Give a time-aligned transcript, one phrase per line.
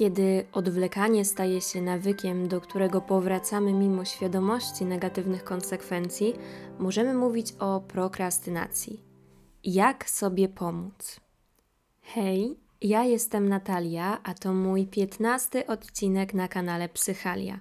[0.00, 6.34] Kiedy odwlekanie staje się nawykiem, do którego powracamy mimo świadomości negatywnych konsekwencji,
[6.78, 9.00] możemy mówić o prokrastynacji.
[9.64, 11.20] Jak sobie pomóc?
[12.02, 17.60] Hej, ja jestem Natalia, a to mój piętnasty odcinek na kanale Psychalia.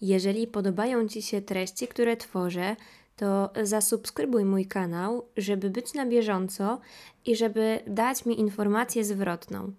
[0.00, 2.76] Jeżeli podobają Ci się treści, które tworzę,
[3.16, 6.80] to zasubskrybuj mój kanał, żeby być na bieżąco
[7.26, 9.72] i żeby dać mi informację zwrotną.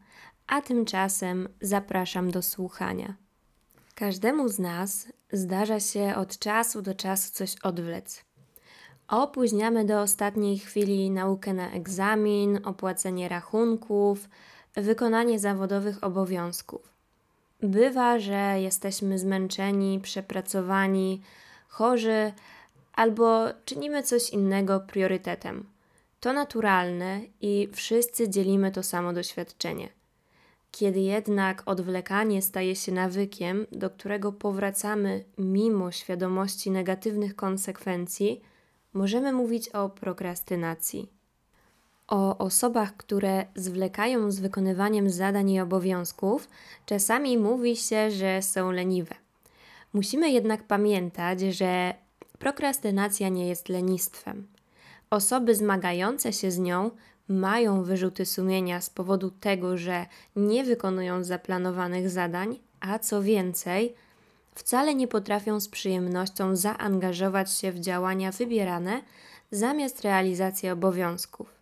[0.52, 3.16] A tymczasem zapraszam do słuchania.
[3.96, 8.24] Każdemu z nas zdarza się od czasu do czasu coś odwlec.
[9.08, 14.30] Opóźniamy do ostatniej chwili naukę na egzamin, opłacenie rachunków,
[14.76, 16.94] wykonanie zawodowych obowiązków.
[17.62, 21.22] Bywa, że jesteśmy zmęczeni, przepracowani,
[21.68, 22.34] chorzy
[22.94, 25.70] albo czynimy coś innego priorytetem.
[26.20, 30.01] To naturalne i wszyscy dzielimy to samo doświadczenie.
[30.72, 38.42] Kiedy jednak odwlekanie staje się nawykiem, do którego powracamy mimo świadomości negatywnych konsekwencji,
[38.94, 41.10] możemy mówić o prokrastynacji.
[42.08, 46.50] O osobach, które zwlekają z wykonywaniem zadań i obowiązków,
[46.86, 49.16] czasami mówi się, że są leniwe.
[49.94, 51.94] Musimy jednak pamiętać, że
[52.40, 54.48] prokrastynacja nie jest lenistwem.
[55.10, 56.92] Osoby zmagające się z nią
[57.28, 60.06] mają wyrzuty sumienia z powodu tego, że
[60.36, 63.96] nie wykonują zaplanowanych zadań, a co więcej,
[64.56, 69.02] wcale nie potrafią z przyjemnością zaangażować się w działania wybierane
[69.52, 71.54] zamiast realizacji obowiązków.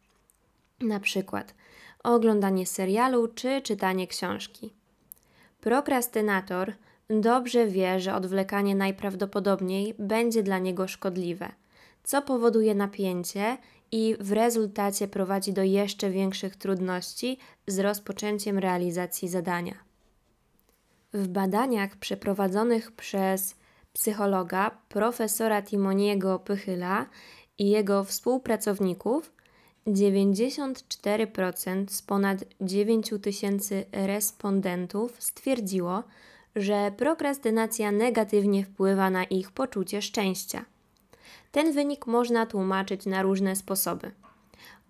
[0.82, 1.54] Na przykład
[2.04, 4.73] oglądanie serialu czy czytanie książki.
[5.62, 6.73] Prokrastynator
[7.10, 11.52] dobrze wie, że odwlekanie najprawdopodobniej będzie dla niego szkodliwe,
[12.04, 13.58] co powoduje napięcie
[13.92, 17.38] i w rezultacie prowadzi do jeszcze większych trudności
[17.68, 19.73] z rozpoczęciem realizacji zadania.
[21.14, 23.56] W badaniach przeprowadzonych przez
[23.94, 27.06] psychologa profesora Timoniego Pychyla
[27.58, 29.32] i jego współpracowników
[29.88, 36.04] 94% z ponad 9 tysięcy respondentów stwierdziło,
[36.56, 40.66] że prokrastynacja negatywnie wpływa na ich poczucie szczęścia.
[41.52, 44.12] Ten wynik można tłumaczyć na różne sposoby.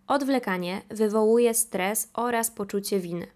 [0.07, 3.27] Odwlekanie wywołuje stres oraz poczucie winy.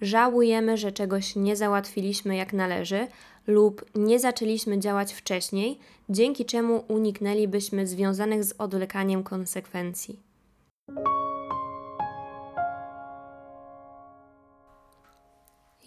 [0.00, 3.06] Żałujemy, że czegoś nie załatwiliśmy jak należy
[3.46, 5.78] lub nie zaczęliśmy działać wcześniej,
[6.08, 10.22] dzięki czemu uniknęlibyśmy związanych z odwlekaniem konsekwencji.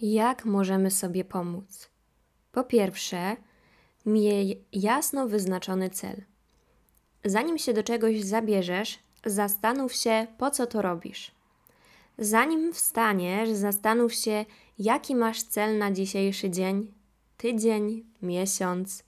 [0.00, 1.90] Jak możemy sobie pomóc?
[2.52, 3.36] Po pierwsze,
[4.06, 6.22] miej jasno wyznaczony cel.
[7.24, 11.30] Zanim się do czegoś zabierzesz, zastanów się, po co to robisz.
[12.18, 14.44] Zanim wstaniesz, zastanów się,
[14.78, 16.92] jaki masz cel na dzisiejszy dzień,
[17.36, 19.04] tydzień, miesiąc.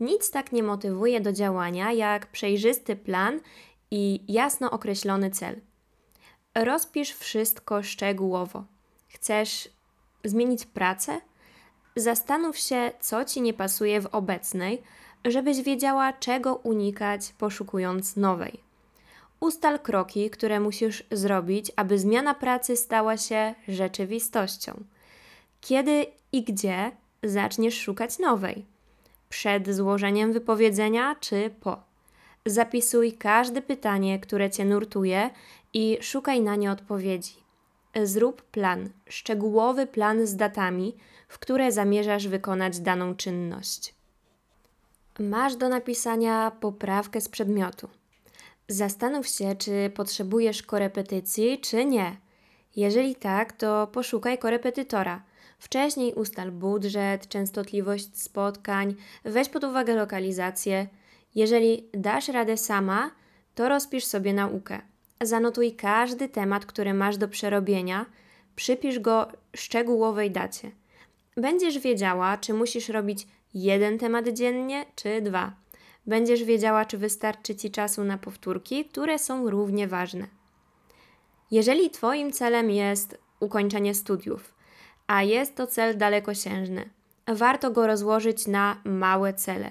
[0.00, 3.40] Nic tak nie motywuje do działania jak przejrzysty plan
[3.90, 5.60] i jasno określony cel.
[6.54, 8.64] Rozpisz wszystko szczegółowo.
[9.08, 9.68] Chcesz
[10.24, 11.20] zmienić pracę?
[11.96, 14.82] Zastanów się, co ci nie pasuje w obecnej,
[15.24, 18.60] żebyś wiedziała, czego unikać, poszukując nowej.
[19.40, 24.84] Ustal kroki, które musisz zrobić, aby zmiana pracy stała się rzeczywistością.
[25.60, 26.90] Kiedy i gdzie
[27.22, 28.64] zaczniesz szukać nowej?
[29.28, 31.82] Przed złożeniem wypowiedzenia czy po?
[32.46, 35.30] Zapisuj każde pytanie, które cię nurtuje
[35.74, 37.34] i szukaj na nie odpowiedzi.
[38.02, 40.96] Zrób plan, szczegółowy plan z datami,
[41.28, 43.99] w które zamierzasz wykonać daną czynność.
[45.20, 47.88] Masz do napisania poprawkę z przedmiotu.
[48.68, 52.16] Zastanów się, czy potrzebujesz korepetycji, czy nie.
[52.76, 55.22] Jeżeli tak, to poszukaj korepetytora.
[55.58, 58.94] Wcześniej ustal budżet, częstotliwość spotkań,
[59.24, 60.86] weź pod uwagę lokalizację.
[61.34, 63.10] Jeżeli dasz radę sama,
[63.54, 64.80] to rozpisz sobie naukę.
[65.20, 68.06] Zanotuj każdy temat, który masz do przerobienia,
[68.56, 70.70] przypisz go szczegółowej dacie.
[71.36, 75.52] Będziesz wiedziała, czy musisz robić jeden temat dziennie, czy dwa.
[76.06, 80.26] Będziesz wiedziała, czy wystarczy Ci czasu na powtórki, które są równie ważne.
[81.50, 84.54] Jeżeli Twoim celem jest ukończenie studiów,
[85.06, 86.90] a jest to cel dalekosiężny,
[87.26, 89.70] warto go rozłożyć na małe cele.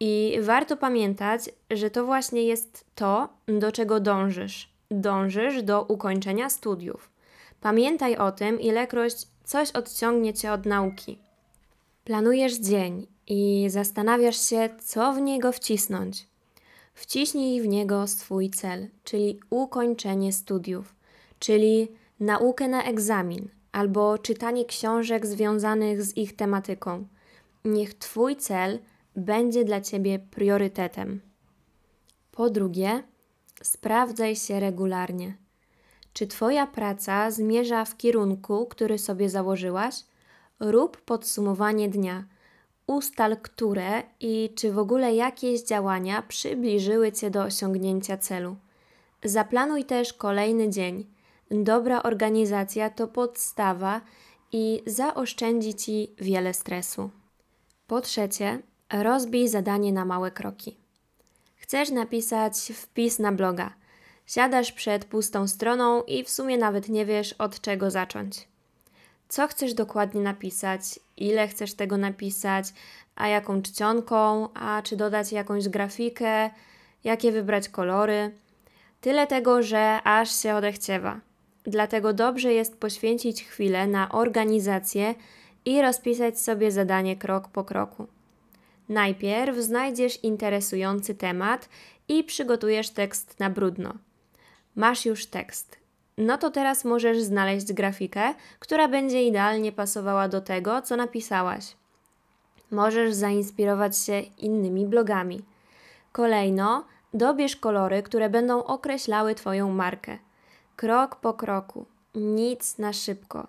[0.00, 4.68] I warto pamiętać, że to właśnie jest to, do czego dążysz.
[4.90, 7.10] Dążysz do ukończenia studiów.
[7.60, 9.14] Pamiętaj o tym, ilekroć
[9.44, 11.25] coś odciągnie cię od nauki.
[12.06, 16.28] Planujesz dzień i zastanawiasz się, co w niego wcisnąć.
[16.94, 20.94] Wciśnij w niego swój cel, czyli ukończenie studiów,
[21.38, 21.88] czyli
[22.20, 27.06] naukę na egzamin, albo czytanie książek związanych z ich tematyką.
[27.64, 28.78] Niech Twój cel
[29.16, 31.20] będzie dla Ciebie priorytetem.
[32.32, 33.02] Po drugie,
[33.62, 35.36] sprawdzaj się regularnie.
[36.12, 39.94] Czy Twoja praca zmierza w kierunku, który sobie założyłaś?
[40.60, 42.24] Rób podsumowanie dnia.
[42.86, 48.56] Ustal, które i czy w ogóle jakieś działania przybliżyły Cię do osiągnięcia celu.
[49.24, 51.06] Zaplanuj też kolejny dzień.
[51.50, 54.00] Dobra organizacja to podstawa
[54.52, 57.10] i zaoszczędzi Ci wiele stresu.
[57.86, 58.62] Po trzecie,
[58.92, 60.76] rozbij zadanie na małe kroki.
[61.56, 63.74] Chcesz napisać wpis na bloga.
[64.26, 68.48] Siadasz przed pustą stroną i w sumie nawet nie wiesz od czego zacząć.
[69.28, 72.66] Co chcesz dokładnie napisać, ile chcesz tego napisać,
[73.16, 76.50] a jaką czcionką, a czy dodać jakąś grafikę,
[77.04, 78.30] jakie wybrać kolory.
[79.00, 81.20] Tyle tego, że aż się odechciewa.
[81.64, 85.14] Dlatego dobrze jest poświęcić chwilę na organizację
[85.64, 88.06] i rozpisać sobie zadanie krok po kroku.
[88.88, 91.68] Najpierw znajdziesz interesujący temat
[92.08, 93.94] i przygotujesz tekst na brudno.
[94.76, 95.85] Masz już tekst.
[96.18, 101.76] No to teraz możesz znaleźć grafikę, która będzie idealnie pasowała do tego, co napisałaś.
[102.70, 105.42] Możesz zainspirować się innymi blogami.
[106.12, 106.84] Kolejno,
[107.14, 110.18] dobierz kolory, które będą określały Twoją markę.
[110.76, 113.46] Krok po kroku, nic na szybko.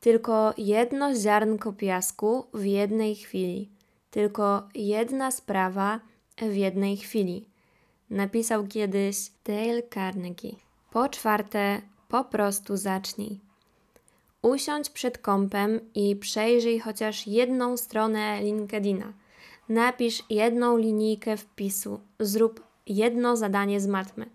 [0.00, 3.68] Tylko jedno ziarnko piasku w jednej chwili.
[4.10, 6.00] Tylko jedna sprawa
[6.38, 7.44] w jednej chwili.
[8.10, 10.67] Napisał kiedyś Dale Carnegie.
[10.90, 13.38] Po czwarte, po prostu zacznij.
[14.42, 19.12] Usiądź przed kompem i przejrzyj chociaż jedną stronę LinkedIna.
[19.68, 24.26] Napisz jedną linijkę wpisu, zrób jedno zadanie z matmy.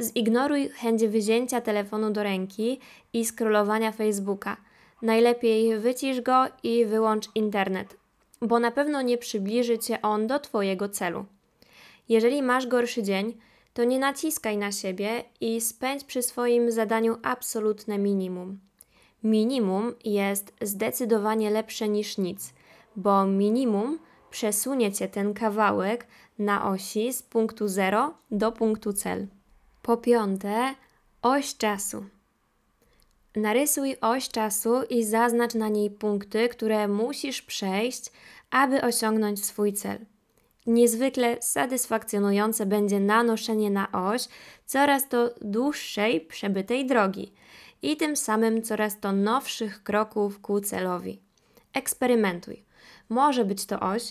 [0.00, 2.80] Zignoruj chęć wzięcia telefonu do ręki
[3.12, 4.56] i scrollowania Facebooka.
[5.02, 7.96] Najlepiej wycisz go i wyłącz internet,
[8.42, 11.24] bo na pewno nie przybliży cię on do Twojego celu.
[12.08, 13.34] Jeżeli masz gorszy dzień,
[13.76, 18.58] to nie naciskaj na siebie i spędź przy swoim zadaniu absolutne minimum.
[19.24, 22.54] Minimum jest zdecydowanie lepsze niż nic,
[22.96, 23.98] bo minimum
[24.30, 26.06] przesunie cię ten kawałek
[26.38, 29.26] na osi z punktu 0 do punktu cel.
[29.82, 30.74] Po piąte,
[31.22, 32.04] oś czasu.
[33.34, 38.12] Narysuj oś czasu i zaznacz na niej punkty, które musisz przejść,
[38.50, 39.98] aby osiągnąć swój cel.
[40.66, 44.28] Niezwykle satysfakcjonujące będzie nanoszenie na oś
[44.66, 47.32] coraz to dłuższej przebytej drogi
[47.82, 51.20] i tym samym coraz to nowszych kroków ku celowi.
[51.72, 52.62] Eksperymentuj.
[53.08, 54.02] Może być to oś,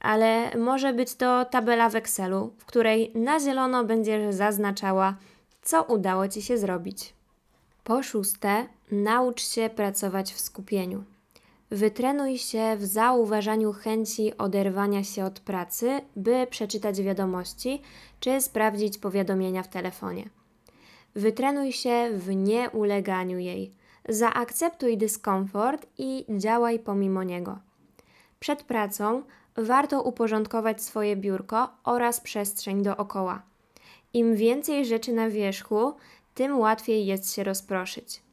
[0.00, 5.16] ale może być to tabela w Excelu, w której na zielono będziesz zaznaczała,
[5.62, 7.14] co udało Ci się zrobić.
[7.84, 11.04] Po szóste, naucz się pracować w skupieniu.
[11.74, 17.82] Wytrenuj się w zauważaniu chęci oderwania się od pracy, by przeczytać wiadomości
[18.20, 20.28] czy sprawdzić powiadomienia w telefonie.
[21.14, 23.72] Wytrenuj się w nieuleganiu jej.
[24.08, 27.58] Zaakceptuj dyskomfort i działaj pomimo niego.
[28.40, 29.22] Przed pracą
[29.56, 33.42] warto uporządkować swoje biurko oraz przestrzeń dookoła.
[34.12, 35.94] Im więcej rzeczy na wierzchu,
[36.34, 38.23] tym łatwiej jest się rozproszyć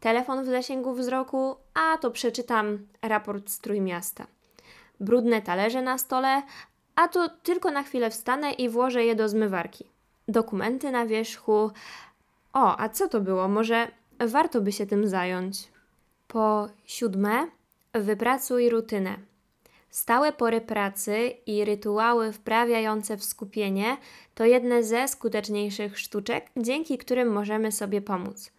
[0.00, 4.26] telefon w zasięgu wzroku, a to przeczytam raport z Trójmiasta.
[5.00, 6.42] Brudne talerze na stole,
[6.94, 9.84] a to tylko na chwilę wstanę i włożę je do zmywarki.
[10.28, 11.70] Dokumenty na wierzchu.
[12.52, 13.48] O, a co to było?
[13.48, 13.88] Może
[14.18, 15.68] warto by się tym zająć.
[16.28, 17.46] Po siódme,
[17.92, 19.16] wypracuj rutynę.
[19.90, 23.96] Stałe pory pracy i rytuały wprawiające w skupienie
[24.34, 28.50] to jedne ze skuteczniejszych sztuczek, dzięki którym możemy sobie pomóc.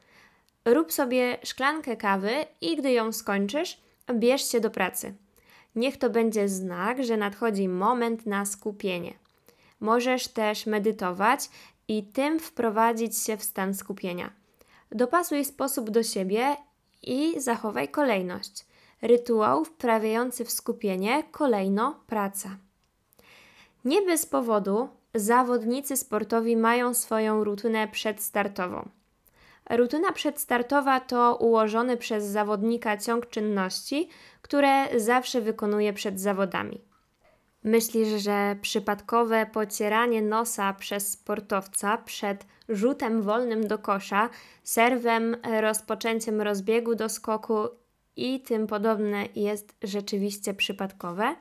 [0.73, 2.31] Rób sobie szklankę kawy
[2.61, 3.81] i gdy ją skończysz,
[4.13, 5.13] bierz się do pracy.
[5.75, 9.13] Niech to będzie znak, że nadchodzi moment na skupienie.
[9.79, 11.49] Możesz też medytować
[11.87, 14.31] i tym wprowadzić się w stan skupienia.
[14.91, 16.55] Dopasuj sposób do siebie
[17.03, 18.65] i zachowaj kolejność.
[19.01, 22.57] Rytuał wprawiający w skupienie, kolejno praca.
[23.85, 28.89] Nie bez powodu zawodnicy sportowi mają swoją rutynę przedstartową.
[29.69, 34.09] Rutyna przedstartowa to ułożony przez zawodnika ciąg czynności,
[34.41, 36.81] które zawsze wykonuje przed zawodami.
[37.63, 44.29] Myślisz, że przypadkowe pocieranie nosa przez sportowca przed rzutem wolnym do kosza,
[44.63, 47.67] serwem, rozpoczęciem rozbiegu do skoku
[48.15, 51.35] i tym podobne jest rzeczywiście przypadkowe?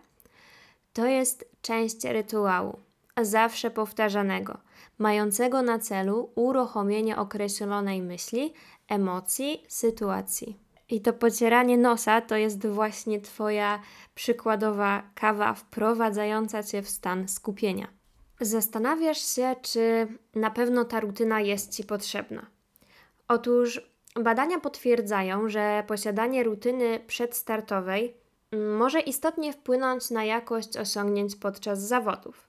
[0.92, 2.78] To jest część rytuału,
[3.22, 4.65] zawsze powtarzanego
[4.98, 8.54] mającego na celu uruchomienie określonej myśli,
[8.88, 10.66] emocji, sytuacji.
[10.88, 13.80] I to pocieranie nosa to jest właśnie Twoja
[14.14, 17.88] przykładowa kawa wprowadzająca Cię w stan skupienia.
[18.40, 22.46] Zastanawiasz się, czy na pewno ta rutyna jest Ci potrzebna.
[23.28, 28.14] Otóż badania potwierdzają, że posiadanie rutyny przedstartowej
[28.78, 32.45] może istotnie wpłynąć na jakość osiągnięć podczas zawodów.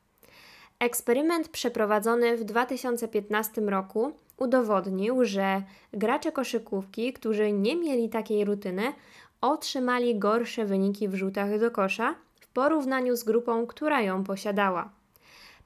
[0.79, 8.93] Eksperyment przeprowadzony w 2015 roku udowodnił, że gracze koszykówki, którzy nie mieli takiej rutyny,
[9.41, 14.89] otrzymali gorsze wyniki w rzutach do kosza w porównaniu z grupą, która ją posiadała.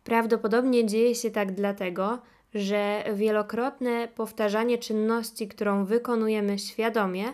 [0.03, 2.19] Prawdopodobnie dzieje się tak dlatego,
[2.53, 7.25] że wielokrotne powtarzanie czynności, którą wykonujemy świadomie,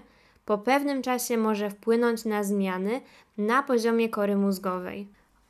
[0.45, 3.01] po pewnym czasie może wpłynąć na zmiany
[3.37, 5.07] na poziomie kory mózgowej.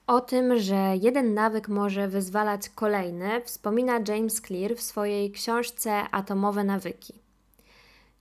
[0.08, 6.64] O tym, że jeden nawyk może wyzwalać kolejny, wspomina James Clear w swojej książce Atomowe
[6.64, 7.14] nawyki.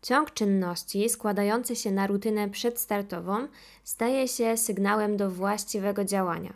[0.03, 3.49] Ciąg czynności składający się na rutynę przedstartową
[3.85, 6.53] staje się sygnałem do właściwego działania.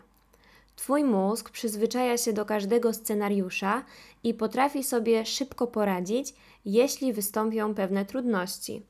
[0.75, 3.83] Twój mózg przyzwyczaja się do każdego scenariusza
[4.23, 6.33] i potrafi sobie szybko poradzić,
[6.65, 8.85] jeśli wystąpią pewne trudności.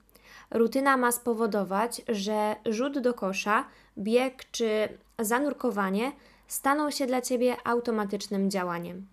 [0.52, 3.66] Rutyna ma spowodować, że rzut do kosza,
[3.98, 6.12] bieg czy zanurkowanie
[6.52, 9.08] staną się dla Ciebie automatycznym działaniem.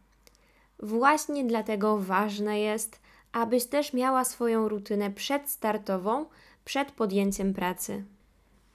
[0.79, 3.01] Właśnie dlatego ważne jest,
[3.33, 6.27] abyś też miała swoją rutynę przedstartową
[6.65, 8.05] przed podjęciem pracy.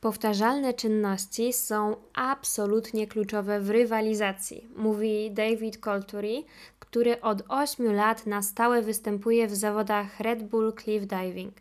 [0.01, 6.46] Powtarzalne czynności są absolutnie kluczowe w rywalizacji, mówi David Colturi,
[6.79, 11.53] który od 8 lat na stałe występuje w zawodach Red Bull Cliff Diving.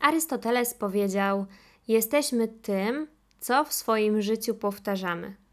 [0.00, 1.46] Arystoteles powiedział:
[1.88, 3.06] Jesteśmy tym,
[3.40, 5.45] co w swoim życiu powtarzamy.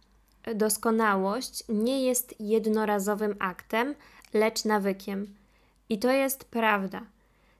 [0.56, 3.96] Doskonałość nie jest jednorazowym aktem,
[4.34, 5.36] lecz nawykiem.
[5.90, 7.02] I to jest prawda.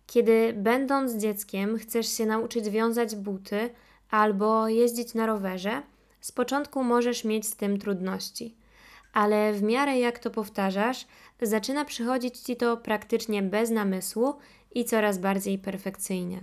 [0.08, 3.70] Kiedy będąc dzieckiem chcesz się nauczyć wiązać buty
[4.10, 5.82] albo jeździć na rowerze,
[6.22, 8.56] z początku możesz mieć z tym trudności.
[9.14, 11.08] Ale w miarę jak to powtarzasz,
[11.42, 14.34] zaczyna przychodzić ci to praktycznie bez namysłu
[14.76, 16.42] i coraz bardziej perfekcyjnie.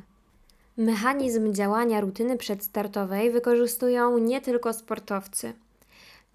[0.77, 5.53] Mechanizm działania rutyny przedstartowej wykorzystują nie tylko sportowcy.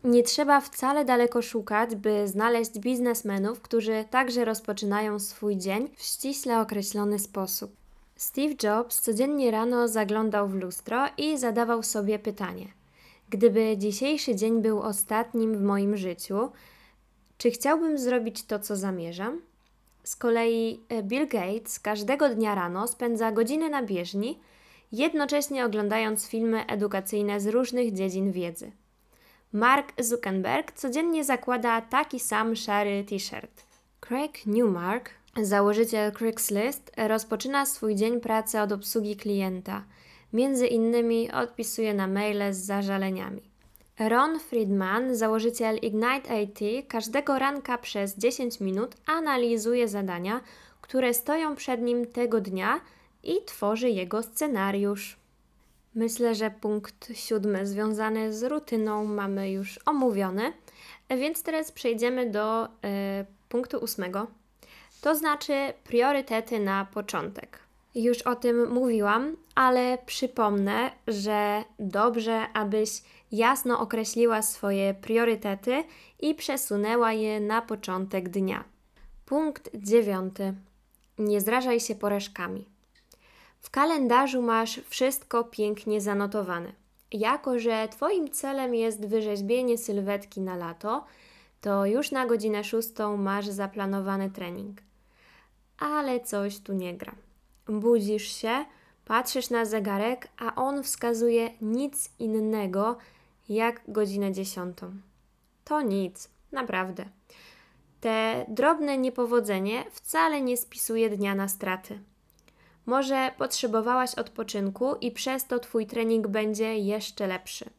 [0.06, 6.60] Nie trzeba wcale daleko szukać, by znaleźć biznesmenów, którzy także rozpoczynają swój dzień w ściśle
[6.62, 7.76] określony sposób.
[8.16, 12.68] Steve Jobs codziennie rano zaglądał w lustro i zadawał sobie pytanie:
[13.30, 16.52] Gdyby dzisiejszy dzień był ostatnim w moim życiu,
[17.38, 19.42] czy chciałbym zrobić to, co zamierzam?
[20.04, 24.40] Z kolei e, Bill Gates każdego dnia rano spędza godzinę na bieżni,
[24.92, 28.72] jednocześnie oglądając filmy edukacyjne z różnych dziedzin wiedzy.
[29.54, 33.64] Mark Zuckerberg codziennie zakłada taki sam szary t-shirt.
[34.00, 35.10] Craig Newmark,
[35.42, 39.84] założyciel Craigslist, rozpoczyna swój dzień pracy od obsługi klienta.
[40.34, 43.42] Między innymi odpisuje na maile z zażaleniami.
[44.00, 50.42] Ron Friedman, założyciel Ignite IT, każdego ranka przez 10 minut analizuje zadania,
[50.82, 52.82] które stoją przed nim tego dnia
[53.24, 55.18] i tworzy jego scenariusz.
[55.96, 60.54] Myślę, że punkt siódmy związany z rutyną mamy już omówiony,
[61.10, 62.70] więc teraz przejdziemy do y,
[63.50, 64.28] punktu ósmego.
[65.02, 67.60] To znaczy priorytety na początek.
[67.96, 72.90] Już o tym mówiłam, ale przypomnę, że dobrze, abyś
[73.32, 75.84] jasno określiła swoje priorytety
[76.20, 78.64] i przesunęła je na początek dnia.
[79.26, 80.54] Punkt dziewiąty.
[81.20, 82.75] Nie zrażaj się porażkami.
[83.66, 86.72] W kalendarzu masz wszystko pięknie zanotowane.
[87.12, 91.06] Jako, że Twoim celem jest wyrzeźbienie sylwetki na lato,
[91.62, 94.82] to już na godzinę szóstą masz zaplanowany trening.
[95.80, 97.16] Ale coś tu nie gra.
[97.68, 98.66] Budzisz się,
[99.06, 102.98] patrzysz na zegarek, a on wskazuje nic innego
[103.50, 104.92] jak godzinę dziesiątą.
[105.64, 107.06] To nic, naprawdę.
[108.02, 112.00] Te drobne niepowodzenie wcale nie spisuje dnia na straty.
[112.86, 117.70] Może potrzebowałaś odpoczynku i przez to Twój trening będzie jeszcze lepszy.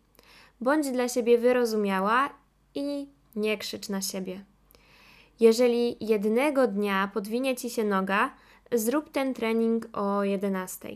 [0.60, 2.30] Bądź dla siebie wyrozumiała
[2.74, 4.44] i nie krzycz na siebie.
[5.40, 8.30] Jeżeli jednego dnia podwinie Ci się noga,
[8.72, 10.88] zrób ten trening o 11.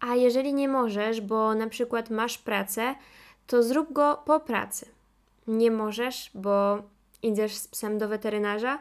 [0.00, 2.94] A jeżeli nie możesz, bo na przykład masz pracę,
[3.46, 4.86] to zrób go po pracy.
[5.46, 6.82] Nie możesz, bo
[7.22, 8.78] idziesz z psem do weterynarza,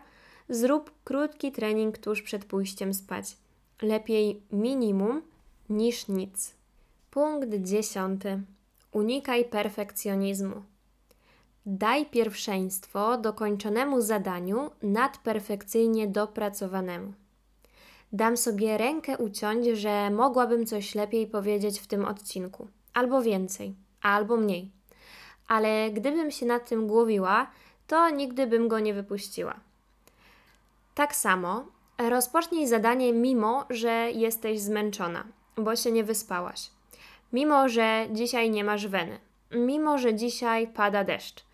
[0.50, 3.38] zrób krótki trening tuż przed pójściem spać.
[3.82, 5.22] Lepiej minimum
[5.70, 6.54] niż nic.
[7.12, 8.42] Punkt dziesiąty.
[8.92, 10.64] Unikaj perfekcjonizmu.
[11.66, 17.14] Daj pierwszeństwo dokończonemu zadaniu nad perfekcyjnie dopracowanemu.
[18.14, 24.38] Dam sobie rękę uciąć, że mogłabym coś lepiej powiedzieć w tym odcinku, albo więcej, albo
[24.38, 24.72] mniej.
[25.48, 27.48] Ale gdybym się nad tym głowiła,
[27.88, 29.60] to nigdy bym go nie wypuściła.
[30.96, 35.24] Tak samo rozpocznij zadanie, mimo że jesteś zmęczona,
[35.58, 36.70] bo się nie wyspałaś.
[37.34, 39.20] Mimo że dzisiaj nie masz weny,
[39.52, 41.46] mimo że dzisiaj pada deszcz.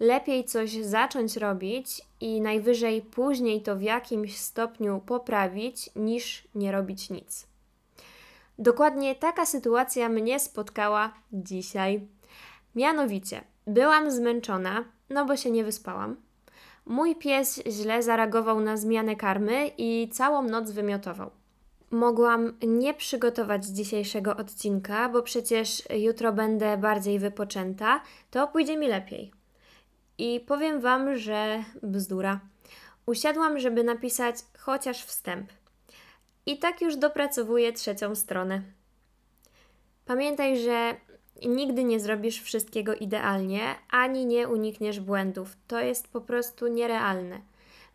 [0.00, 7.10] Lepiej coś zacząć robić i najwyżej później to w jakimś stopniu poprawić, niż nie robić
[7.10, 7.46] nic.
[8.58, 12.00] Dokładnie taka sytuacja mnie spotkała dzisiaj.
[12.74, 16.16] Mianowicie, byłam zmęczona, no bo się nie wyspałam.
[16.90, 21.30] Mój pies źle zareagował na zmianę karmy i całą noc wymiotował.
[21.90, 29.32] Mogłam nie przygotować dzisiejszego odcinka, bo przecież jutro będę bardziej wypoczęta, to pójdzie mi lepiej.
[30.18, 32.40] I powiem Wam, że bzdura.
[33.06, 35.52] Usiadłam, żeby napisać chociaż wstęp.
[36.46, 38.62] I tak już dopracowuję trzecią stronę.
[40.04, 40.96] Pamiętaj, że
[41.48, 45.56] nigdy nie zrobisz wszystkiego idealnie, ani nie unikniesz błędów.
[45.68, 47.40] To jest po prostu nierealne.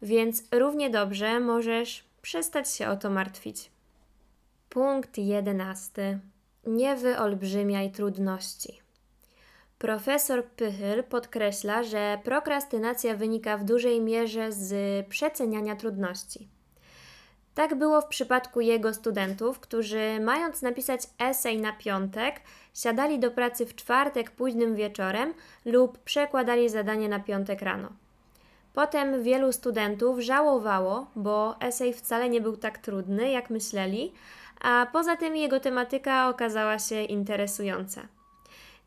[0.01, 3.71] Więc równie dobrze możesz przestać się o to martwić.
[4.69, 6.19] Punkt jedenasty.
[6.67, 8.81] Nie wyolbrzymiaj trudności.
[9.77, 16.54] Profesor Pychyl podkreśla, że prokrastynacja wynika w dużej mierze z przeceniania trudności.
[17.55, 22.41] Tak było w przypadku jego studentów, którzy mając napisać esej na piątek,
[22.73, 25.33] siadali do pracy w czwartek późnym wieczorem
[25.65, 27.89] lub przekładali zadanie na piątek rano.
[28.73, 34.13] Potem wielu studentów żałowało, bo esej wcale nie był tak trudny, jak myśleli,
[34.61, 38.01] a poza tym jego tematyka okazała się interesująca.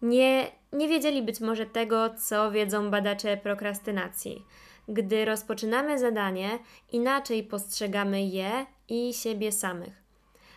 [0.02, 4.44] Nie, nie wiedzieli być może tego, co wiedzą badacze prokrastynacji.
[4.88, 6.58] Gdy rozpoczynamy zadanie,
[6.92, 10.02] inaczej postrzegamy je i siebie samych.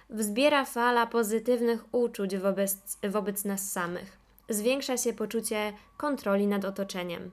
[0.10, 4.18] Wzbiera fala pozytywnych uczuć wobec, wobec nas samych.
[4.50, 7.32] Zwiększa się poczucie kontroli nad otoczeniem.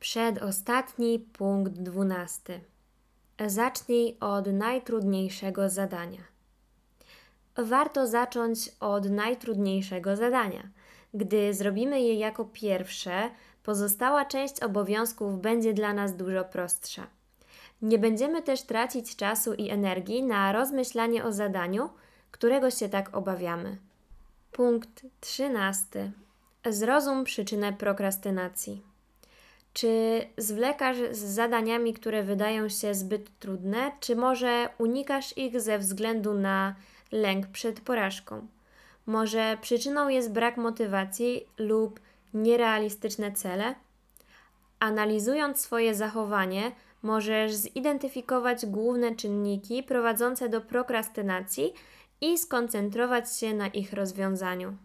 [0.00, 2.60] Przedostatni punkt dwunasty.
[3.46, 6.22] Zacznij od najtrudniejszego zadania.
[7.56, 10.68] Warto zacząć od najtrudniejszego zadania.
[11.14, 13.30] Gdy zrobimy je jako pierwsze,
[13.66, 17.06] pozostała część obowiązków będzie dla nas dużo prostsza.
[17.82, 21.90] Nie będziemy też tracić czasu i energii na rozmyślanie o zadaniu,
[22.30, 23.76] którego się tak obawiamy.
[24.52, 26.12] Punkt 13.
[26.66, 28.82] Zrozum przyczynę prokrastynacji.
[29.72, 36.34] Czy zwlekasz z zadaniami, które wydają się zbyt trudne, czy może unikasz ich ze względu
[36.34, 36.74] na
[37.12, 38.46] lęk przed porażką?
[39.06, 42.00] Może przyczyną jest brak motywacji lub
[42.34, 43.74] nierealistyczne cele?
[44.80, 51.72] Analizując swoje zachowanie, możesz zidentyfikować główne czynniki prowadzące do prokrastynacji
[52.20, 54.76] i skoncentrować się na ich rozwiązaniu.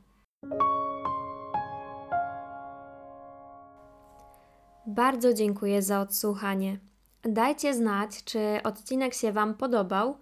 [4.86, 6.78] Bardzo dziękuję za odsłuchanie.
[7.24, 10.18] Dajcie znać, czy odcinek się Wam podobał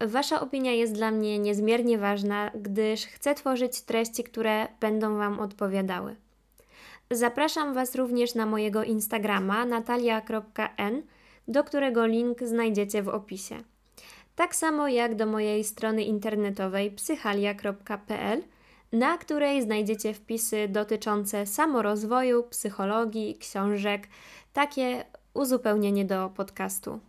[0.00, 6.16] Wasza opinia jest dla mnie niezmiernie ważna, gdyż chcę tworzyć treści, które będą Wam odpowiadały.
[7.10, 11.02] Zapraszam Was również na mojego Instagrama natalia.n,
[11.48, 13.62] do którego link znajdziecie w opisie.
[14.36, 18.42] Tak samo jak do mojej strony internetowej psychalia.pl,
[18.92, 24.08] na której znajdziecie wpisy dotyczące samorozwoju, psychologii, książek,
[24.52, 27.00] takie uzupełnienie do podcastu.